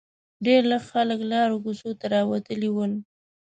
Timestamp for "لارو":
1.31-1.57